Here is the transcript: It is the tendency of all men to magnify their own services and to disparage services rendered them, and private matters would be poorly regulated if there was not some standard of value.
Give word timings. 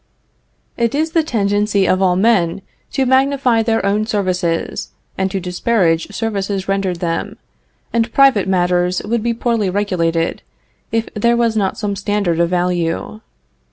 It 0.77 0.95
is 0.95 1.11
the 1.11 1.21
tendency 1.21 1.87
of 1.87 2.01
all 2.01 2.15
men 2.15 2.63
to 2.93 3.05
magnify 3.05 3.61
their 3.61 3.85
own 3.85 4.07
services 4.07 4.89
and 5.15 5.29
to 5.29 5.39
disparage 5.39 6.11
services 6.11 6.67
rendered 6.67 7.01
them, 7.01 7.37
and 7.93 8.11
private 8.11 8.47
matters 8.47 9.03
would 9.05 9.21
be 9.21 9.35
poorly 9.35 9.69
regulated 9.69 10.41
if 10.91 11.07
there 11.13 11.37
was 11.37 11.55
not 11.55 11.77
some 11.77 11.95
standard 11.95 12.39
of 12.39 12.49
value. 12.49 13.21